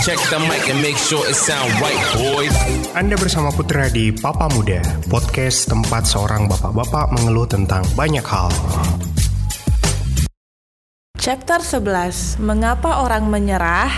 Check 0.00 0.16
the 0.32 0.40
mic 0.48 0.64
and 0.72 0.80
make 0.80 0.96
sure 0.96 1.20
it 1.28 1.36
sound 1.36 1.68
right, 1.76 2.00
boys. 2.16 2.56
Anda 2.96 3.20
bersama 3.20 3.52
Putra 3.52 3.92
di 3.92 4.08
Papa 4.08 4.48
Muda, 4.48 4.80
podcast 5.12 5.68
tempat 5.68 6.08
seorang 6.08 6.48
bapak-bapak 6.48 7.12
mengeluh 7.12 7.44
tentang 7.44 7.84
banyak 7.92 8.24
hal. 8.24 8.48
Chapter 11.20 11.60
11 11.60 12.40
Mengapa 12.40 13.04
orang 13.04 13.28
menyerah? 13.28 13.92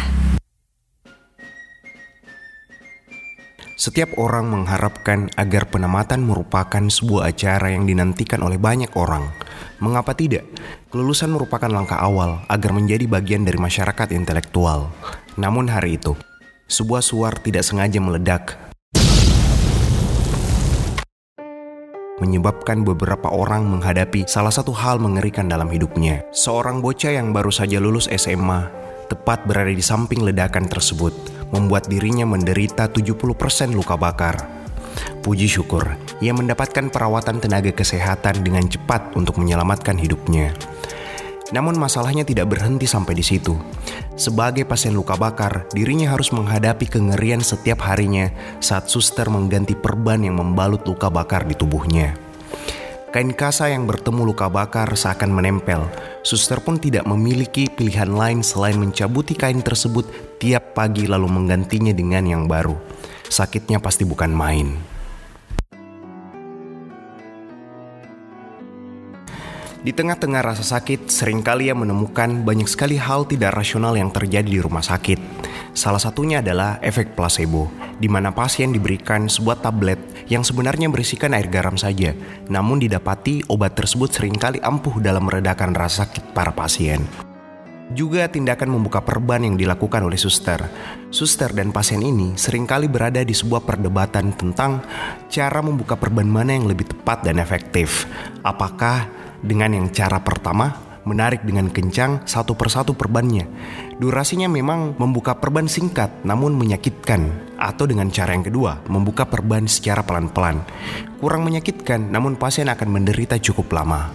Setiap 3.78 4.18
orang 4.18 4.50
mengharapkan 4.50 5.30
agar 5.38 5.70
penamatan 5.70 6.26
merupakan 6.26 6.82
sebuah 6.82 7.30
acara 7.30 7.78
yang 7.78 7.86
dinantikan 7.86 8.42
oleh 8.42 8.58
banyak 8.58 8.90
orang. 8.98 9.30
Mengapa 9.82 10.14
tidak? 10.14 10.46
Kelulusan 10.88 11.34
merupakan 11.34 11.68
langkah 11.68 11.98
awal 11.98 12.44
agar 12.46 12.70
menjadi 12.70 13.04
bagian 13.11 13.42
dari 13.42 13.58
masyarakat 13.58 14.14
intelektual. 14.14 14.92
Namun 15.35 15.68
hari 15.71 15.98
itu, 15.98 16.14
sebuah 16.71 17.02
suar 17.02 17.40
tidak 17.40 17.66
sengaja 17.66 17.98
meledak 17.98 18.72
menyebabkan 22.22 22.86
beberapa 22.86 23.35
orang 23.35 23.66
menghadapi 23.66 24.30
salah 24.30 24.54
satu 24.54 24.71
hal 24.71 25.02
mengerikan 25.02 25.50
dalam 25.50 25.66
hidupnya. 25.66 26.22
Seorang 26.30 26.79
bocah 26.79 27.18
yang 27.18 27.35
baru 27.35 27.50
saja 27.50 27.82
lulus 27.82 28.07
SMA, 28.07 28.71
tepat 29.10 29.43
berada 29.43 29.74
di 29.74 29.82
samping 29.82 30.22
ledakan 30.22 30.71
tersebut, 30.71 31.10
membuat 31.50 31.90
dirinya 31.90 32.22
menderita 32.22 32.86
70% 32.86 33.74
luka 33.74 33.98
bakar. 33.98 34.61
Puji 35.22 35.47
syukur, 35.47 35.86
ia 36.19 36.34
mendapatkan 36.34 36.91
perawatan 36.91 37.39
tenaga 37.39 37.70
kesehatan 37.70 38.42
dengan 38.42 38.67
cepat 38.67 39.14
untuk 39.14 39.39
menyelamatkan 39.39 39.94
hidupnya. 39.94 40.50
Namun 41.55 41.78
masalahnya 41.78 42.27
tidak 42.27 42.50
berhenti 42.50 42.91
sampai 42.91 43.14
di 43.14 43.22
situ. 43.22 43.55
Sebagai 44.19 44.66
pasien 44.66 44.98
luka 44.98 45.14
bakar, 45.14 45.70
dirinya 45.70 46.11
harus 46.11 46.34
menghadapi 46.34 46.91
kengerian 46.91 47.38
setiap 47.38 47.86
harinya 47.86 48.34
saat 48.58 48.91
suster 48.91 49.30
mengganti 49.30 49.78
perban 49.78 50.27
yang 50.27 50.42
membalut 50.42 50.83
luka 50.83 51.06
bakar 51.06 51.46
di 51.46 51.55
tubuhnya. 51.55 52.18
Kain 53.12 53.30
kasa 53.30 53.68
yang 53.68 53.84
bertemu 53.86 54.24
luka 54.24 54.48
bakar 54.48 54.91
seakan 54.96 55.36
menempel. 55.36 55.84
Suster 56.24 56.58
pun 56.64 56.80
tidak 56.80 57.05
memiliki 57.05 57.68
pilihan 57.68 58.08
lain 58.08 58.41
selain 58.41 58.74
mencabuti 58.74 59.39
kain 59.39 59.62
tersebut 59.62 60.08
tiap 60.41 60.74
pagi 60.74 61.05
lalu 61.05 61.28
menggantinya 61.28 61.92
dengan 61.92 62.24
yang 62.24 62.48
baru. 62.48 62.74
Sakitnya 63.28 63.84
pasti 63.84 64.08
bukan 64.08 64.33
main. 64.33 64.80
Di 69.83 69.91
tengah-tengah 69.91 70.47
rasa 70.47 70.62
sakit, 70.62 71.11
sering 71.11 71.42
kali 71.42 71.66
ia 71.66 71.75
menemukan 71.75 72.47
banyak 72.47 72.70
sekali 72.70 72.94
hal 72.94 73.27
tidak 73.27 73.50
rasional 73.50 73.98
yang 73.98 74.14
terjadi 74.14 74.47
di 74.47 74.62
rumah 74.62 74.78
sakit. 74.78 75.19
Salah 75.74 75.98
satunya 75.98 76.39
adalah 76.39 76.78
efek 76.78 77.19
placebo, 77.19 77.66
di 77.98 78.06
mana 78.06 78.30
pasien 78.30 78.70
diberikan 78.70 79.27
sebuah 79.27 79.58
tablet 79.58 79.98
yang 80.30 80.47
sebenarnya 80.47 80.86
berisikan 80.86 81.34
air 81.34 81.50
garam 81.50 81.74
saja, 81.74 82.14
namun 82.47 82.78
didapati 82.78 83.42
obat 83.50 83.74
tersebut 83.74 84.14
sering 84.14 84.39
kali 84.39 84.62
ampuh 84.62 85.02
dalam 85.02 85.27
meredakan 85.27 85.74
rasa 85.74 86.06
sakit 86.06 86.30
para 86.30 86.55
pasien. 86.55 87.02
Juga 87.91 88.30
tindakan 88.30 88.78
membuka 88.78 89.02
perban 89.02 89.42
yang 89.42 89.58
dilakukan 89.58 90.06
oleh 90.06 90.17
suster. 90.17 90.62
Suster 91.11 91.50
dan 91.50 91.74
pasien 91.74 92.06
ini 92.06 92.39
sering 92.39 92.70
kali 92.70 92.86
berada 92.86 93.19
di 93.27 93.34
sebuah 93.34 93.67
perdebatan 93.67 94.30
tentang 94.39 94.78
cara 95.27 95.58
membuka 95.58 95.98
perban 95.98 96.30
mana 96.30 96.55
yang 96.55 96.70
lebih 96.70 96.86
tepat 96.89 97.27
dan 97.27 97.42
efektif. 97.42 98.06
Apakah 98.46 99.21
dengan 99.42 99.74
yang 99.74 99.90
cara 99.90 100.22
pertama, 100.22 100.70
menarik 101.02 101.42
dengan 101.42 101.66
kencang 101.66 102.22
satu 102.30 102.54
persatu 102.54 102.94
perbannya. 102.94 103.46
Durasinya 103.98 104.46
memang 104.46 104.94
membuka 105.02 105.34
perban 105.34 105.66
singkat 105.66 106.22
namun 106.22 106.54
menyakitkan. 106.54 107.50
Atau 107.58 107.90
dengan 107.90 108.10
cara 108.10 108.34
yang 108.34 108.46
kedua, 108.46 108.82
membuka 108.86 109.26
perban 109.26 109.66
secara 109.66 110.06
pelan-pelan. 110.06 110.62
Kurang 111.18 111.42
menyakitkan 111.42 112.11
namun 112.11 112.39
pasien 112.39 112.70
akan 112.70 112.89
menderita 112.90 113.39
cukup 113.39 113.70
lama. 113.74 114.14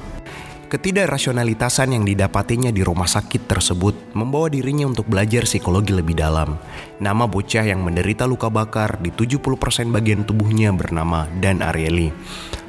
Ketidakrasionalitasan 0.67 1.95
yang 1.95 2.03
didapatinya 2.03 2.75
di 2.75 2.83
rumah 2.83 3.07
sakit 3.07 3.47
tersebut 3.47 4.11
membawa 4.11 4.51
dirinya 4.51 4.83
untuk 4.83 5.07
belajar 5.07 5.47
psikologi 5.47 5.95
lebih 5.95 6.19
dalam. 6.19 6.59
Nama 6.99 7.23
bocah 7.23 7.63
yang 7.63 7.87
menderita 7.87 8.27
luka 8.27 8.51
bakar 8.51 8.99
di 8.99 9.07
70% 9.15 9.47
bagian 9.95 10.27
tubuhnya 10.27 10.75
bernama 10.75 11.23
Dan 11.39 11.63
Ariely. 11.63 12.11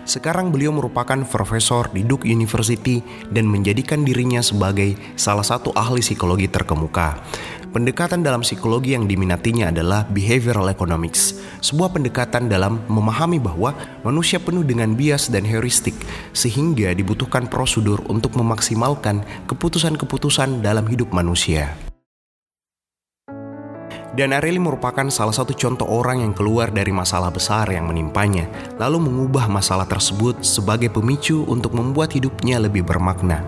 Sekarang 0.09 0.49
beliau 0.49 0.73
merupakan 0.73 1.21
profesor 1.29 1.93
di 1.93 2.01
Duke 2.01 2.25
University 2.25 3.05
dan 3.29 3.45
menjadikan 3.45 4.09
dirinya 4.09 4.41
sebagai 4.41 4.97
salah 5.21 5.45
satu 5.45 5.69
ahli 5.77 6.01
psikologi 6.01 6.49
terkemuka. 6.49 7.21
Pendekatan 7.69 8.25
dalam 8.25 8.41
psikologi 8.41 8.97
yang 8.97 9.05
diminatinya 9.05 9.69
adalah 9.69 10.09
behavioral 10.09 10.73
economics, 10.73 11.37
sebuah 11.61 11.93
pendekatan 11.93 12.49
dalam 12.49 12.81
memahami 12.89 13.37
bahwa 13.37 13.77
manusia 14.01 14.41
penuh 14.41 14.65
dengan 14.65 14.97
bias 14.97 15.29
dan 15.29 15.45
heuristik, 15.45 15.93
sehingga 16.33 16.97
dibutuhkan 16.97 17.45
prosedur 17.45 18.01
untuk 18.09 18.33
memaksimalkan 18.41 19.21
keputusan-keputusan 19.45 20.65
dalam 20.65 20.89
hidup 20.89 21.13
manusia. 21.13 21.88
Dan 24.19 24.35
Areli 24.35 24.59
merupakan 24.59 25.07
salah 25.15 25.31
satu 25.31 25.55
contoh 25.55 25.87
orang 25.87 26.27
yang 26.27 26.35
keluar 26.35 26.75
dari 26.75 26.91
masalah 26.91 27.31
besar 27.31 27.71
yang 27.71 27.87
menimpanya, 27.87 28.51
lalu 28.75 28.99
mengubah 28.99 29.47
masalah 29.47 29.87
tersebut 29.87 30.43
sebagai 30.43 30.91
pemicu 30.91 31.47
untuk 31.47 31.71
membuat 31.79 32.11
hidupnya 32.19 32.59
lebih 32.59 32.83
bermakna. 32.83 33.47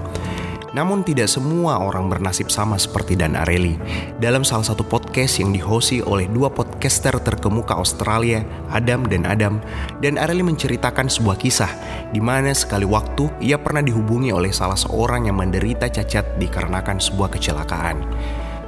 Namun 0.70 1.02
tidak 1.02 1.26
semua 1.26 1.82
orang 1.82 2.06
bernasib 2.06 2.54
sama 2.54 2.78
seperti 2.78 3.18
Dan 3.18 3.34
Areli. 3.34 3.74
Dalam 4.22 4.46
salah 4.46 4.62
satu 4.62 4.86
podcast 4.86 5.42
yang 5.42 5.50
dihosi 5.50 6.06
oleh 6.06 6.30
dua 6.30 6.46
podcaster 6.54 7.18
terkemuka 7.18 7.74
Australia, 7.74 8.46
Adam 8.70 9.10
dan 9.10 9.26
Adam, 9.26 9.58
Dan 9.98 10.22
Areli 10.22 10.46
menceritakan 10.46 11.10
sebuah 11.10 11.34
kisah 11.34 11.72
di 12.14 12.22
mana 12.22 12.54
sekali 12.54 12.86
waktu 12.86 13.26
ia 13.42 13.58
pernah 13.58 13.82
dihubungi 13.82 14.30
oleh 14.30 14.54
salah 14.54 14.78
seorang 14.78 15.26
yang 15.26 15.34
menderita 15.34 15.90
cacat 15.90 16.38
dikarenakan 16.38 17.02
sebuah 17.02 17.34
kecelakaan. 17.34 18.06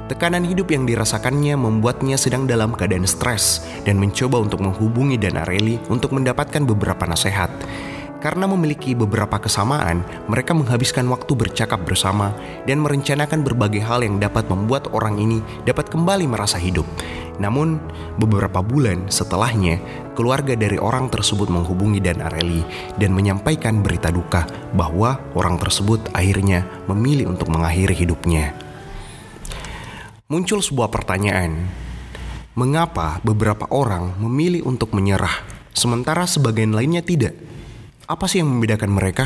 Tekanan 0.03 0.43
hidup 0.43 0.67
yang 0.67 0.83
dirasakannya 0.83 1.55
membuatnya 1.55 2.19
sedang 2.19 2.43
dalam 2.43 2.75
keadaan 2.75 3.07
stres 3.07 3.63
dan 3.87 3.95
mencoba 3.95 4.35
untuk 4.35 4.59
menghubungi 4.59 5.15
Dan 5.15 5.39
Areli 5.39 5.79
untuk 5.87 6.11
mendapatkan 6.11 6.59
beberapa 6.67 7.07
nasihat. 7.07 7.47
Karena 8.19 8.43
memiliki 8.43 8.95
beberapa 8.95 9.39
kesamaan, 9.39 10.03
mereka 10.27 10.51
menghabiskan 10.51 11.07
waktu 11.07 11.31
bercakap 11.35 11.87
bersama 11.87 12.35
dan 12.67 12.83
merencanakan 12.83 13.47
berbagai 13.47 13.83
hal 13.83 14.03
yang 14.03 14.19
dapat 14.19 14.47
membuat 14.51 14.91
orang 14.91 15.19
ini 15.19 15.39
dapat 15.63 15.87
kembali 15.87 16.27
merasa 16.27 16.59
hidup. 16.59 16.87
Namun, 17.39 17.79
beberapa 18.19 18.59
bulan 18.59 19.07
setelahnya, 19.07 19.79
keluarga 20.19 20.55
dari 20.55 20.79
orang 20.79 21.11
tersebut 21.11 21.47
menghubungi 21.47 22.03
Dan 22.03 22.19
Areli 22.23 22.63
dan 22.99 23.15
menyampaikan 23.15 23.79
berita 23.79 24.11
duka 24.11 24.47
bahwa 24.75 25.19
orang 25.35 25.55
tersebut 25.59 26.11
akhirnya 26.11 26.67
memilih 26.91 27.31
untuk 27.31 27.51
mengakhiri 27.51 27.95
hidupnya 27.95 28.62
muncul 30.31 30.63
sebuah 30.63 30.87
pertanyaan. 30.87 31.67
Mengapa 32.55 33.19
beberapa 33.25 33.67
orang 33.73 34.15
memilih 34.21 34.63
untuk 34.63 34.95
menyerah, 34.95 35.43
sementara 35.75 36.23
sebagian 36.29 36.71
lainnya 36.71 37.03
tidak? 37.03 37.35
Apa 38.07 38.29
sih 38.29 38.39
yang 38.39 38.47
membedakan 38.47 38.93
mereka? 38.93 39.25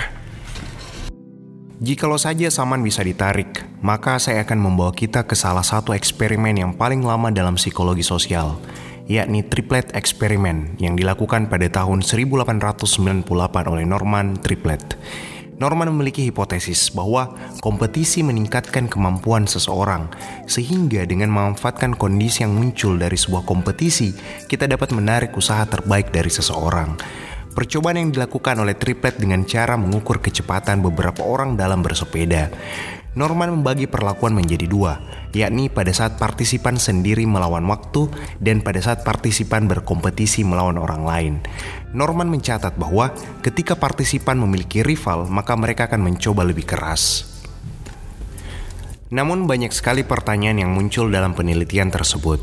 Jikalau 1.77 2.17
saja 2.17 2.49
saman 2.49 2.81
bisa 2.81 3.05
ditarik, 3.05 3.61
maka 3.85 4.17
saya 4.17 4.41
akan 4.41 4.57
membawa 4.57 4.89
kita 4.89 5.29
ke 5.29 5.37
salah 5.37 5.61
satu 5.61 5.93
eksperimen 5.93 6.57
yang 6.57 6.71
paling 6.73 7.05
lama 7.05 7.29
dalam 7.29 7.53
psikologi 7.53 8.01
sosial, 8.01 8.57
yakni 9.05 9.45
triplet 9.45 9.93
eksperimen 9.93 10.81
yang 10.81 10.97
dilakukan 10.97 11.45
pada 11.45 11.69
tahun 11.69 12.01
1898 12.01 13.29
oleh 13.69 13.85
Norman 13.85 14.41
Triplet. 14.41 14.97
Norman 15.57 15.89
memiliki 15.89 16.21
hipotesis 16.21 16.93
bahwa 16.93 17.33
kompetisi 17.65 18.21
meningkatkan 18.21 18.85
kemampuan 18.85 19.49
seseorang, 19.49 20.05
sehingga 20.45 21.01
dengan 21.09 21.33
memanfaatkan 21.33 21.97
kondisi 21.97 22.45
yang 22.45 22.53
muncul 22.53 22.93
dari 22.93 23.17
sebuah 23.17 23.41
kompetisi, 23.41 24.13
kita 24.45 24.69
dapat 24.69 24.93
menarik 24.93 25.33
usaha 25.33 25.65
terbaik 25.65 26.13
dari 26.13 26.29
seseorang. 26.29 26.93
Percobaan 27.57 27.97
yang 27.97 28.13
dilakukan 28.13 28.61
oleh 28.61 28.77
triplet 28.77 29.17
dengan 29.17 29.41
cara 29.49 29.73
mengukur 29.81 30.21
kecepatan 30.21 30.77
beberapa 30.77 31.25
orang 31.25 31.57
dalam 31.57 31.81
bersepeda. 31.81 32.53
Norman 33.17 33.49
membagi 33.49 33.89
perlakuan 33.89 34.37
menjadi 34.37 34.69
dua, 34.69 35.01
yakni 35.33 35.73
pada 35.73 35.89
saat 35.89 36.21
partisipan 36.21 36.77
sendiri 36.77 37.25
melawan 37.25 37.65
waktu 37.65 38.13
dan 38.37 38.61
pada 38.61 38.77
saat 38.77 39.01
partisipan 39.01 39.65
berkompetisi 39.65 40.45
melawan 40.45 40.77
orang 40.77 41.01
lain. 41.01 41.33
Norman 41.97 42.29
mencatat 42.29 42.77
bahwa 42.77 43.09
ketika 43.41 43.73
partisipan 43.73 44.37
memiliki 44.37 44.85
rival, 44.85 45.25
maka 45.33 45.57
mereka 45.57 45.89
akan 45.89 46.13
mencoba 46.13 46.45
lebih 46.45 46.69
keras. 46.69 47.25
Namun 49.09 49.49
banyak 49.49 49.73
sekali 49.73 50.05
pertanyaan 50.05 50.61
yang 50.61 50.71
muncul 50.77 51.09
dalam 51.09 51.33
penelitian 51.33 51.89
tersebut. 51.89 52.37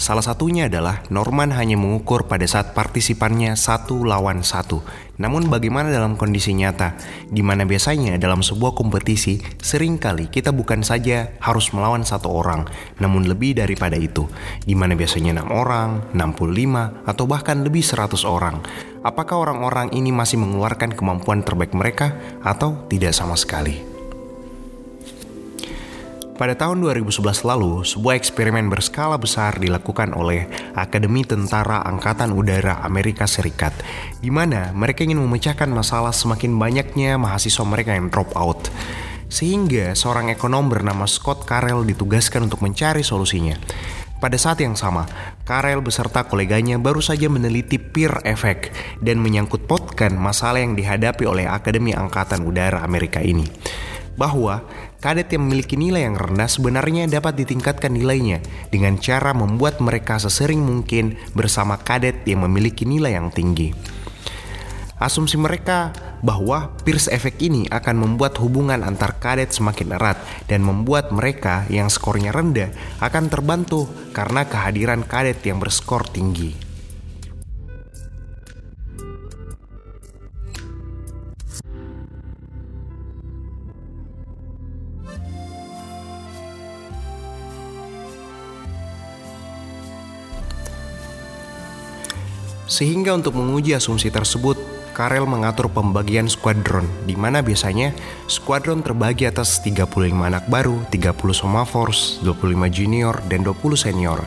Salah 0.00 0.24
satunya 0.24 0.72
adalah 0.72 1.04
Norman 1.12 1.52
hanya 1.52 1.76
mengukur 1.76 2.24
pada 2.24 2.48
saat 2.48 2.72
partisipannya 2.72 3.52
satu 3.52 4.00
lawan 4.00 4.40
satu. 4.40 4.80
Namun 5.20 5.52
bagaimana 5.52 5.92
dalam 5.92 6.16
kondisi 6.16 6.56
nyata? 6.56 6.96
Di 7.28 7.44
mana 7.44 7.68
biasanya 7.68 8.16
dalam 8.16 8.40
sebuah 8.40 8.72
kompetisi, 8.72 9.44
sering 9.60 10.00
kali 10.00 10.32
kita 10.32 10.56
bukan 10.56 10.80
saja 10.80 11.36
harus 11.44 11.76
melawan 11.76 12.00
satu 12.00 12.32
orang, 12.32 12.64
namun 12.96 13.28
lebih 13.28 13.60
daripada 13.60 14.00
itu. 14.00 14.24
Di 14.64 14.72
mana 14.72 14.96
biasanya 14.96 15.44
6 15.44 15.52
orang, 15.52 16.16
65, 16.16 17.04
atau 17.04 17.24
bahkan 17.28 17.60
lebih 17.60 17.84
100 17.84 18.24
orang. 18.24 18.64
Apakah 19.04 19.36
orang-orang 19.36 19.92
ini 19.92 20.16
masih 20.16 20.40
mengeluarkan 20.40 20.96
kemampuan 20.96 21.44
terbaik 21.44 21.76
mereka 21.76 22.16
atau 22.40 22.88
tidak 22.88 23.12
sama 23.12 23.36
sekali? 23.36 23.89
Pada 26.40 26.56
tahun 26.56 26.80
2011 26.80 27.20
lalu, 27.44 27.84
sebuah 27.84 28.16
eksperimen 28.16 28.72
berskala 28.72 29.20
besar 29.20 29.60
dilakukan 29.60 30.16
oleh 30.16 30.48
Akademi 30.72 31.20
Tentara 31.20 31.84
Angkatan 31.84 32.32
Udara 32.32 32.80
Amerika 32.80 33.28
Serikat, 33.28 33.76
di 34.24 34.32
mana 34.32 34.72
mereka 34.72 35.04
ingin 35.04 35.20
memecahkan 35.20 35.68
masalah 35.68 36.16
semakin 36.16 36.56
banyaknya 36.56 37.20
mahasiswa 37.20 37.60
mereka 37.68 37.92
yang 37.92 38.08
drop 38.08 38.32
out. 38.40 38.72
Sehingga 39.28 39.92
seorang 39.92 40.32
ekonom 40.32 40.72
bernama 40.72 41.04
Scott 41.04 41.44
Carell 41.44 41.84
ditugaskan 41.84 42.48
untuk 42.48 42.64
mencari 42.64 43.04
solusinya. 43.04 43.60
Pada 44.16 44.40
saat 44.40 44.64
yang 44.64 44.80
sama, 44.80 45.04
Karel 45.44 45.84
beserta 45.84 46.24
koleganya 46.24 46.80
baru 46.80 47.04
saja 47.04 47.28
meneliti 47.28 47.76
peer 47.76 48.16
effect 48.24 48.72
dan 49.04 49.20
menyangkut 49.20 49.68
potkan 49.68 50.16
masalah 50.16 50.64
yang 50.64 50.72
dihadapi 50.72 51.20
oleh 51.28 51.44
Akademi 51.44 51.92
Angkatan 51.92 52.48
Udara 52.48 52.80
Amerika 52.80 53.20
ini 53.20 53.44
bahwa 54.20 54.60
kadet 55.00 55.32
yang 55.32 55.48
memiliki 55.48 55.74
nilai 55.80 56.06
yang 56.06 56.14
rendah 56.14 56.46
sebenarnya 56.46 57.08
dapat 57.08 57.40
ditingkatkan 57.40 57.96
nilainya 57.96 58.44
dengan 58.68 59.00
cara 59.00 59.32
membuat 59.32 59.80
mereka 59.80 60.20
sesering 60.20 60.60
mungkin 60.60 61.16
bersama 61.32 61.80
kadet 61.80 62.22
yang 62.28 62.44
memiliki 62.44 62.84
nilai 62.84 63.16
yang 63.16 63.32
tinggi. 63.32 63.72
Asumsi 65.00 65.40
mereka 65.40 65.96
bahwa 66.20 66.76
Pierce 66.84 67.08
Effect 67.08 67.40
ini 67.40 67.64
akan 67.72 67.96
membuat 67.96 68.36
hubungan 68.36 68.84
antar 68.84 69.16
kadet 69.16 69.48
semakin 69.48 69.96
erat 69.96 70.20
dan 70.44 70.60
membuat 70.60 71.08
mereka 71.08 71.64
yang 71.72 71.88
skornya 71.88 72.36
rendah 72.36 72.68
akan 73.00 73.32
terbantu 73.32 73.88
karena 74.12 74.44
kehadiran 74.44 75.00
kadet 75.08 75.40
yang 75.48 75.56
berskor 75.56 76.04
tinggi. 76.04 76.69
Sehingga 92.70 93.18
untuk 93.18 93.34
menguji 93.34 93.74
asumsi 93.74 94.14
tersebut, 94.14 94.54
Karel 94.94 95.26
mengatur 95.26 95.66
pembagian 95.74 96.30
skuadron, 96.30 96.86
di 97.02 97.18
mana 97.18 97.42
biasanya 97.42 97.90
skuadron 98.30 98.78
terbagi 98.86 99.26
atas 99.26 99.58
35 99.58 99.90
anak 100.14 100.46
baru, 100.46 100.78
30 100.94 101.34
somafors, 101.34 102.22
25 102.22 102.70
junior, 102.70 103.18
dan 103.26 103.42
20 103.42 103.74
senior. 103.74 104.22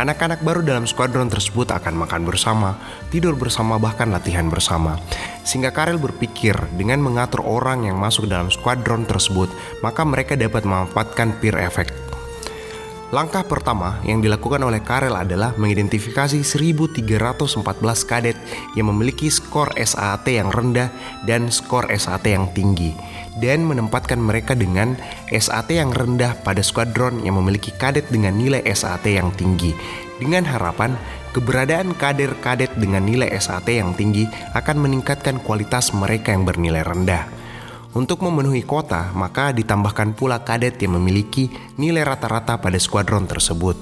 Anak-anak 0.00 0.40
baru 0.40 0.64
dalam 0.64 0.88
skuadron 0.88 1.28
tersebut 1.28 1.70
akan 1.76 2.08
makan 2.08 2.24
bersama, 2.24 2.80
tidur 3.12 3.36
bersama, 3.36 3.76
bahkan 3.76 4.08
latihan 4.08 4.48
bersama. 4.48 4.96
Sehingga 5.44 5.70
Karel 5.70 6.00
berpikir 6.00 6.56
dengan 6.80 7.04
mengatur 7.04 7.44
orang 7.44 7.84
yang 7.84 8.00
masuk 8.00 8.24
dalam 8.26 8.48
skuadron 8.48 9.04
tersebut, 9.04 9.52
maka 9.84 10.08
mereka 10.08 10.40
dapat 10.40 10.64
memanfaatkan 10.64 11.36
peer 11.36 11.60
effect 11.60 12.13
Langkah 13.14 13.46
pertama 13.46 14.02
yang 14.02 14.18
dilakukan 14.18 14.58
oleh 14.66 14.82
Karel 14.82 15.14
adalah 15.14 15.54
mengidentifikasi 15.54 16.42
1314 16.42 17.54
kadet 18.10 18.34
yang 18.74 18.90
memiliki 18.90 19.30
skor 19.30 19.70
SAT 19.78 20.34
yang 20.34 20.50
rendah 20.50 20.90
dan 21.22 21.46
skor 21.46 21.86
SAT 21.94 22.34
yang 22.34 22.50
tinggi 22.50 22.90
dan 23.38 23.70
menempatkan 23.70 24.18
mereka 24.18 24.58
dengan 24.58 24.98
SAT 25.30 25.78
yang 25.78 25.94
rendah 25.94 26.34
pada 26.42 26.58
skuadron 26.58 27.22
yang 27.22 27.38
memiliki 27.38 27.70
kadet 27.78 28.10
dengan 28.10 28.34
nilai 28.34 28.66
SAT 28.66 29.06
yang 29.06 29.30
tinggi 29.38 29.70
dengan 30.18 30.42
harapan 30.42 30.98
keberadaan 31.30 31.94
kader-kadet 31.94 32.74
dengan 32.74 33.06
nilai 33.06 33.30
SAT 33.38 33.78
yang 33.78 33.94
tinggi 33.94 34.26
akan 34.58 34.90
meningkatkan 34.90 35.38
kualitas 35.38 35.94
mereka 35.94 36.34
yang 36.34 36.42
bernilai 36.42 36.82
rendah. 36.82 37.33
Untuk 37.94 38.26
memenuhi 38.26 38.66
kota, 38.66 39.14
maka 39.14 39.54
ditambahkan 39.54 40.18
pula 40.18 40.42
kadet 40.42 40.82
yang 40.82 40.98
memiliki 40.98 41.46
nilai 41.78 42.02
rata-rata 42.02 42.58
pada 42.58 42.74
skuadron 42.74 43.22
tersebut. 43.30 43.78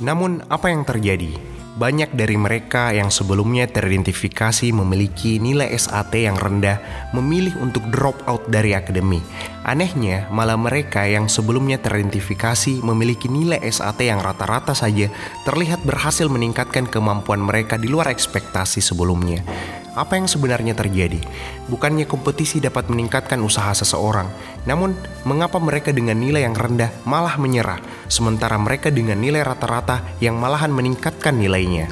Namun, 0.00 0.40
apa 0.48 0.72
yang 0.72 0.88
terjadi? 0.88 1.36
Banyak 1.78 2.16
dari 2.16 2.34
mereka 2.34 2.90
yang 2.90 3.06
sebelumnya 3.06 3.70
teridentifikasi 3.70 4.74
memiliki 4.74 5.38
nilai 5.38 5.70
SAT 5.78 6.10
yang 6.26 6.34
rendah 6.34 6.82
memilih 7.14 7.54
untuk 7.62 7.86
drop 7.92 8.18
out 8.26 8.42
dari 8.50 8.74
akademi. 8.74 9.22
Anehnya, 9.62 10.26
malah 10.34 10.58
mereka 10.58 11.06
yang 11.06 11.30
sebelumnya 11.30 11.78
teridentifikasi 11.78 12.82
memiliki 12.82 13.30
nilai 13.30 13.62
SAT 13.62 14.08
yang 14.08 14.18
rata-rata 14.18 14.74
saja 14.74 15.06
terlihat 15.46 15.84
berhasil 15.86 16.26
meningkatkan 16.26 16.88
kemampuan 16.90 17.44
mereka 17.44 17.78
di 17.78 17.86
luar 17.86 18.10
ekspektasi 18.10 18.82
sebelumnya. 18.82 19.44
Apa 19.98 20.14
yang 20.14 20.30
sebenarnya 20.30 20.78
terjadi? 20.78 21.18
Bukannya 21.66 22.06
kompetisi 22.06 22.62
dapat 22.62 22.86
meningkatkan 22.86 23.42
usaha 23.42 23.74
seseorang, 23.74 24.30
namun 24.62 24.94
mengapa 25.26 25.58
mereka 25.58 25.90
dengan 25.90 26.22
nilai 26.22 26.46
yang 26.46 26.54
rendah 26.54 26.94
malah 27.02 27.34
menyerah, 27.34 27.82
sementara 28.06 28.54
mereka 28.62 28.94
dengan 28.94 29.18
nilai 29.18 29.42
rata-rata 29.42 30.06
yang 30.22 30.38
malahan 30.38 30.70
meningkatkan 30.70 31.34
nilainya? 31.34 31.90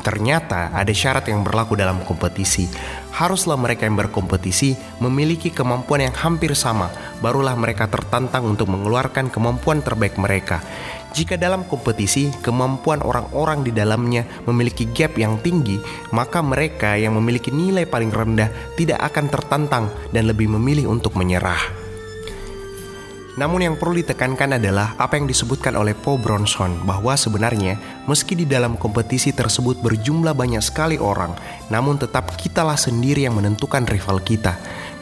Ternyata 0.00 0.72
ada 0.72 0.92
syarat 0.92 1.28
yang 1.28 1.44
berlaku 1.44 1.76
dalam 1.76 2.00
kompetisi. 2.04 2.68
Haruslah 3.12 3.60
mereka 3.60 3.84
yang 3.84 4.00
berkompetisi 4.00 5.00
memiliki 5.00 5.52
kemampuan 5.52 6.08
yang 6.08 6.16
hampir 6.16 6.56
sama, 6.56 6.88
barulah 7.20 7.52
mereka 7.52 7.84
tertantang 7.84 8.48
untuk 8.48 8.72
mengeluarkan 8.72 9.28
kemampuan 9.28 9.84
terbaik 9.84 10.16
mereka. 10.16 10.64
Jika 11.10 11.34
dalam 11.34 11.66
kompetisi 11.66 12.30
kemampuan 12.38 13.02
orang-orang 13.02 13.66
di 13.66 13.74
dalamnya 13.74 14.22
memiliki 14.46 14.86
gap 14.94 15.18
yang 15.18 15.42
tinggi, 15.42 15.82
maka 16.14 16.38
mereka 16.38 16.94
yang 16.94 17.18
memiliki 17.18 17.50
nilai 17.50 17.82
paling 17.82 18.14
rendah 18.14 18.50
tidak 18.78 19.02
akan 19.10 19.26
tertantang 19.26 19.84
dan 20.14 20.30
lebih 20.30 20.46
memilih 20.46 20.86
untuk 20.86 21.18
menyerah. 21.18 21.80
Namun 23.38 23.62
yang 23.62 23.76
perlu 23.80 23.96
ditekankan 24.02 24.58
adalah 24.58 24.98
apa 24.98 25.16
yang 25.16 25.24
disebutkan 25.24 25.78
oleh 25.78 25.94
Paul 25.94 26.18
Bronson 26.18 26.82
bahwa 26.82 27.14
sebenarnya 27.14 27.78
meski 28.04 28.34
di 28.34 28.44
dalam 28.44 28.74
kompetisi 28.74 29.30
tersebut 29.30 29.78
berjumlah 29.80 30.34
banyak 30.34 30.60
sekali 30.60 30.98
orang, 30.98 31.32
namun 31.72 31.96
tetap 31.96 32.34
kitalah 32.36 32.76
sendiri 32.76 33.24
yang 33.24 33.38
menentukan 33.38 33.86
rival 33.86 34.18
kita. 34.20 34.58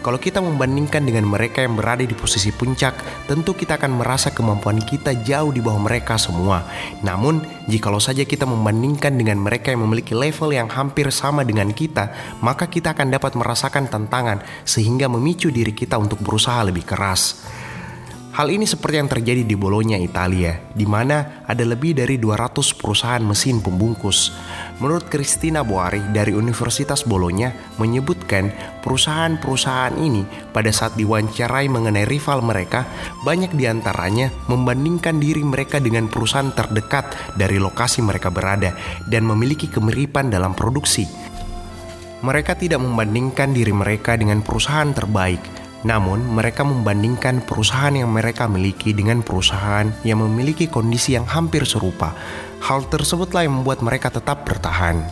Kalau 0.09 0.17
kita 0.17 0.41
membandingkan 0.41 1.05
dengan 1.05 1.29
mereka 1.29 1.61
yang 1.61 1.77
berada 1.77 2.01
di 2.01 2.17
posisi 2.17 2.49
puncak, 2.49 3.29
tentu 3.29 3.53
kita 3.53 3.77
akan 3.77 4.01
merasa 4.01 4.33
kemampuan 4.33 4.81
kita 4.81 5.12
jauh 5.21 5.53
di 5.53 5.61
bawah 5.61 5.85
mereka 5.85 6.17
semua. 6.17 6.65
Namun, 7.05 7.45
jikalau 7.69 8.00
saja 8.00 8.25
kita 8.25 8.49
membandingkan 8.49 9.21
dengan 9.21 9.37
mereka 9.37 9.69
yang 9.69 9.85
memiliki 9.85 10.17
level 10.17 10.57
yang 10.57 10.73
hampir 10.73 11.12
sama 11.12 11.45
dengan 11.45 11.77
kita, 11.77 12.09
maka 12.41 12.73
kita 12.73 12.97
akan 12.97 13.12
dapat 13.12 13.37
merasakan 13.37 13.85
tantangan 13.93 14.41
sehingga 14.65 15.12
memicu 15.12 15.53
diri 15.53 15.77
kita 15.77 16.00
untuk 16.00 16.25
berusaha 16.25 16.65
lebih 16.65 16.88
keras. 16.88 17.45
Hal 18.38 18.54
ini 18.54 18.71
seperti 18.71 19.02
yang 19.02 19.11
terjadi 19.11 19.42
di 19.42 19.59
Bolonya, 19.59 19.99
Italia, 19.99 20.62
di 20.71 20.87
mana 20.87 21.42
ada 21.42 21.66
lebih 21.66 21.99
dari 21.99 22.23
200 22.23 22.71
perusahaan 22.78 23.18
mesin 23.18 23.59
pembungkus. 23.59 24.30
Menurut 24.78 25.11
Christina 25.11 25.66
Boari 25.66 25.99
dari 26.14 26.30
Universitas 26.30 27.02
Bolonya 27.02 27.50
menyebutkan 27.83 28.54
perusahaan-perusahaan 28.78 29.99
ini 29.99 30.23
pada 30.54 30.71
saat 30.71 30.95
diwawancarai 30.95 31.66
mengenai 31.66 32.07
rival 32.07 32.38
mereka, 32.47 32.87
banyak 33.26 33.59
di 33.59 33.66
antaranya 33.66 34.30
membandingkan 34.47 35.18
diri 35.18 35.42
mereka 35.42 35.83
dengan 35.83 36.07
perusahaan 36.07 36.54
terdekat 36.54 37.35
dari 37.35 37.59
lokasi 37.59 38.07
mereka 38.07 38.30
berada 38.30 38.71
dan 39.11 39.26
memiliki 39.26 39.66
kemiripan 39.66 40.30
dalam 40.30 40.54
produksi. 40.54 41.11
Mereka 42.23 42.54
tidak 42.54 42.78
membandingkan 42.78 43.50
diri 43.50 43.75
mereka 43.75 44.14
dengan 44.14 44.47
perusahaan 44.47 44.95
terbaik, 44.95 45.58
namun, 45.87 46.18
mereka 46.26 46.66
membandingkan 46.66 47.38
perusahaan 47.47 47.94
yang 47.94 48.11
mereka 48.11 48.50
miliki 48.50 48.90
dengan 48.90 49.23
perusahaan 49.23 49.87
yang 50.02 50.18
memiliki 50.26 50.66
kondisi 50.66 51.14
yang 51.14 51.23
hampir 51.23 51.62
serupa. 51.62 52.18
Hal 52.58 52.82
tersebutlah 52.90 53.47
yang 53.47 53.62
membuat 53.62 53.87
mereka 53.87 54.11
tetap 54.11 54.42
bertahan. 54.42 55.06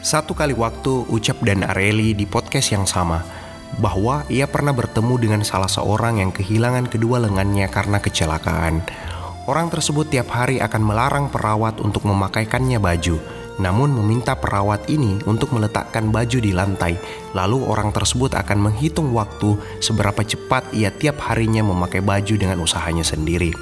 Satu 0.00 0.32
kali 0.32 0.56
waktu, 0.56 1.04
Ucap 1.12 1.44
dan 1.44 1.60
Areli 1.60 2.16
di 2.16 2.24
podcast 2.24 2.72
yang 2.72 2.88
sama 2.88 3.20
bahwa 3.76 4.24
ia 4.32 4.48
pernah 4.48 4.72
bertemu 4.72 5.14
dengan 5.20 5.42
salah 5.44 5.68
seorang 5.68 6.24
yang 6.24 6.32
kehilangan 6.32 6.88
kedua 6.88 7.20
lengannya 7.20 7.68
karena 7.68 8.00
kecelakaan. 8.00 8.80
Orang 9.44 9.68
tersebut 9.68 10.08
tiap 10.08 10.32
hari 10.32 10.56
akan 10.56 10.82
melarang 10.82 11.26
perawat 11.28 11.84
untuk 11.84 12.08
memakaikannya 12.08 12.80
baju 12.80 13.20
namun 13.56 13.92
meminta 13.92 14.36
perawat 14.36 14.88
ini 14.92 15.20
untuk 15.24 15.52
meletakkan 15.56 16.12
baju 16.12 16.38
di 16.40 16.52
lantai. 16.52 16.94
Lalu 17.32 17.64
orang 17.64 17.92
tersebut 17.92 18.36
akan 18.36 18.70
menghitung 18.70 19.12
waktu 19.16 19.56
seberapa 19.80 20.20
cepat 20.20 20.72
ia 20.76 20.92
tiap 20.92 21.20
harinya 21.24 21.64
memakai 21.64 22.04
baju 22.04 22.34
dengan 22.36 22.60
usahanya 22.60 23.04
sendiri. 23.04 23.52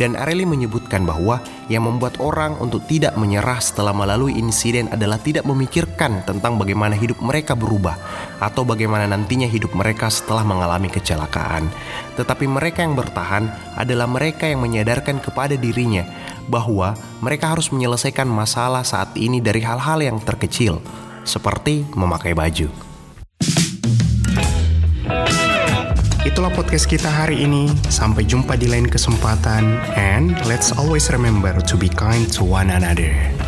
Dan 0.00 0.16
Areli 0.16 0.48
menyebutkan 0.48 1.04
bahwa 1.04 1.44
yang 1.68 1.84
membuat 1.84 2.16
orang 2.24 2.56
untuk 2.56 2.80
tidak 2.88 3.12
menyerah 3.20 3.60
setelah 3.60 3.92
melalui 3.92 4.32
insiden 4.32 4.88
adalah 4.88 5.20
tidak 5.20 5.44
memikirkan 5.44 6.24
tentang 6.24 6.56
bagaimana 6.56 6.96
hidup 6.96 7.20
mereka 7.20 7.52
berubah 7.52 8.00
atau 8.40 8.64
bagaimana 8.64 9.04
nantinya 9.04 9.44
hidup 9.44 9.76
mereka 9.76 10.08
setelah 10.08 10.40
mengalami 10.40 10.88
kecelakaan. 10.88 11.68
Tetapi 12.16 12.48
mereka 12.48 12.80
yang 12.80 12.96
bertahan 12.96 13.76
adalah 13.76 14.08
mereka 14.08 14.48
yang 14.48 14.64
menyadarkan 14.64 15.20
kepada 15.20 15.60
dirinya 15.60 16.08
bahwa 16.50 16.98
mereka 17.22 17.54
harus 17.54 17.70
menyelesaikan 17.70 18.26
masalah 18.26 18.82
saat 18.82 19.14
ini 19.14 19.38
dari 19.38 19.62
hal-hal 19.62 20.02
yang 20.02 20.18
terkecil, 20.18 20.82
seperti 21.22 21.86
memakai 21.94 22.34
baju. 22.34 22.90
Itulah 26.20 26.52
podcast 26.52 26.84
kita 26.84 27.08
hari 27.08 27.48
ini. 27.48 27.72
Sampai 27.88 28.28
jumpa 28.28 28.52
di 28.52 28.68
lain 28.68 28.92
kesempatan. 28.92 29.80
And 29.96 30.36
let's 30.44 30.68
always 30.68 31.08
remember 31.08 31.56
to 31.64 31.74
be 31.80 31.88
kind 31.88 32.28
to 32.36 32.44
one 32.44 32.68
another. 32.68 33.39